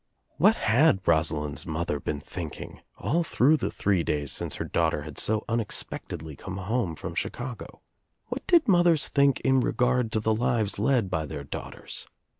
What 0.37 0.55
had 0.55 1.07
Rosalind's 1.07 1.67
mother 1.67 1.99
been 1.99 2.21
thinking 2.21 2.81
all 2.97 3.19
I 3.19 3.55
the 3.55 3.69
three 3.69 4.01
days 4.01 4.31
since 4.31 4.55
her 4.55 4.65
daughter 4.65 5.03
had 5.03 5.19
so 5.19 5.45
un 5.47 5.59
240 5.59 5.59
THE 5.59 5.59
TRIDMPK 5.59 5.59
OF 5.59 5.59
THE 5.59 5.61
EGG 5.61 6.33
expectedly 6.33 6.35
come 6.37 6.57
home 6.57 6.95
from 6.95 7.13
Chicago? 7.13 7.81
What 8.29 8.47
(£d 8.47 8.67
mothers 8.67 9.07
think 9.09 9.41
in 9.41 9.59
regard 9.59 10.11
to 10.13 10.19
the 10.19 10.33
lives 10.33 10.79
led 10.79 11.11
by 11.11 11.27
their 11.27 11.43
daughters? 11.43 12.07